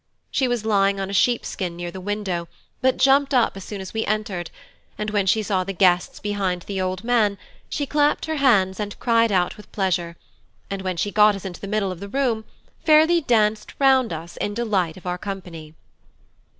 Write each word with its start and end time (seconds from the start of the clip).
She 0.31 0.47
was 0.47 0.65
lying 0.65 0.99
on 0.99 1.11
a 1.11 1.13
sheep 1.13 1.45
skin 1.45 1.75
near 1.75 1.91
the 1.91 2.01
window, 2.01 2.47
but 2.81 2.97
jumped 2.97 3.35
up 3.35 3.55
as 3.55 3.63
soon 3.63 3.81
as 3.81 3.93
we 3.93 4.03
entered, 4.07 4.49
and 4.97 5.11
when 5.11 5.27
she 5.27 5.43
saw 5.43 5.63
the 5.63 5.73
guests 5.73 6.19
behind 6.19 6.63
the 6.63 6.81
old 6.81 7.03
man, 7.03 7.37
she 7.69 7.85
clapped 7.85 8.25
her 8.25 8.37
hands 8.37 8.79
and 8.79 8.99
cried 8.99 9.31
out 9.31 9.57
with 9.57 9.71
pleasure, 9.71 10.15
and 10.71 10.81
when 10.81 10.97
she 10.97 11.11
got 11.11 11.35
us 11.35 11.45
into 11.45 11.61
the 11.61 11.67
middle 11.67 11.91
of 11.91 11.99
the 11.99 12.09
room, 12.09 12.45
fairly 12.83 13.21
danced 13.21 13.75
round 13.77 14.11
us 14.11 14.37
in 14.37 14.55
delight 14.55 14.97
of 14.97 15.05
our 15.05 15.19
company. 15.19 15.75